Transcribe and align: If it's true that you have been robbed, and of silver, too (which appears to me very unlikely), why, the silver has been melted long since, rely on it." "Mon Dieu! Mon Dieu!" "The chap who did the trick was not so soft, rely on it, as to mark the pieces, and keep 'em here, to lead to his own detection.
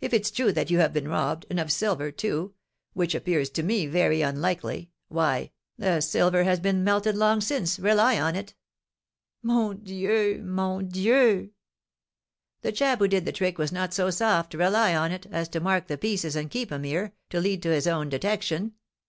If 0.00 0.12
it's 0.12 0.32
true 0.32 0.50
that 0.54 0.68
you 0.72 0.78
have 0.80 0.92
been 0.92 1.06
robbed, 1.06 1.46
and 1.48 1.60
of 1.60 1.70
silver, 1.70 2.10
too 2.10 2.54
(which 2.92 3.14
appears 3.14 3.48
to 3.50 3.62
me 3.62 3.86
very 3.86 4.20
unlikely), 4.20 4.90
why, 5.06 5.52
the 5.78 6.00
silver 6.00 6.42
has 6.42 6.58
been 6.58 6.82
melted 6.82 7.14
long 7.14 7.40
since, 7.40 7.78
rely 7.78 8.20
on 8.20 8.34
it." 8.34 8.56
"Mon 9.44 9.76
Dieu! 9.84 10.42
Mon 10.44 10.88
Dieu!" 10.88 11.50
"The 12.62 12.72
chap 12.72 12.98
who 12.98 13.06
did 13.06 13.24
the 13.26 13.30
trick 13.30 13.58
was 13.58 13.70
not 13.70 13.94
so 13.94 14.10
soft, 14.10 14.54
rely 14.54 14.92
on 14.92 15.12
it, 15.12 15.26
as 15.30 15.48
to 15.50 15.60
mark 15.60 15.86
the 15.86 15.96
pieces, 15.96 16.34
and 16.34 16.50
keep 16.50 16.72
'em 16.72 16.82
here, 16.82 17.12
to 17.28 17.38
lead 17.38 17.62
to 17.62 17.68
his 17.72 17.86
own 17.86 18.08
detection. 18.08 18.74